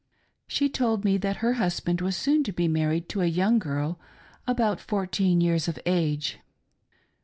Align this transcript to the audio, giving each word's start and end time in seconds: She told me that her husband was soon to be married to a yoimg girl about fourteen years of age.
She 0.47 0.67
told 0.67 1.05
me 1.05 1.17
that 1.17 1.35
her 1.45 1.53
husband 1.61 2.01
was 2.01 2.17
soon 2.17 2.43
to 2.45 2.51
be 2.51 2.67
married 2.67 3.07
to 3.09 3.21
a 3.21 3.31
yoimg 3.31 3.59
girl 3.59 3.99
about 4.47 4.79
fourteen 4.79 5.41
years 5.41 5.67
of 5.67 5.77
age. 5.85 6.39